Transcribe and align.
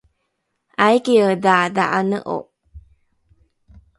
aikiedha 0.85 1.57
dha’ane’o? 1.75 2.37